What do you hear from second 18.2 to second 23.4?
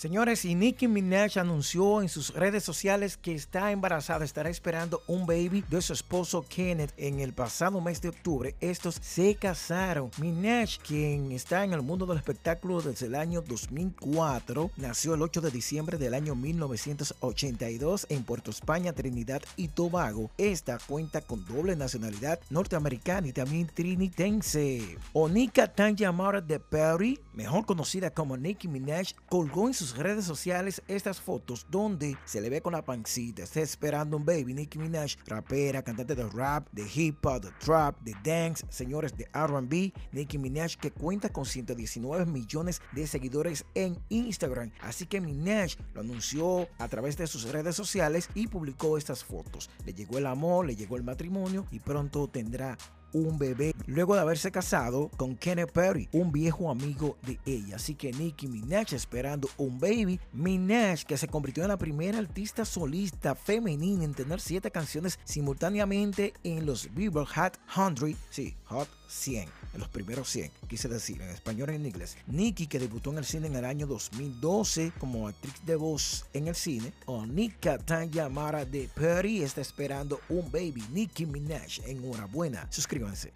Puerto España, Trinidad y Tobago. Esta cuenta con doble nacionalidad norteamericana y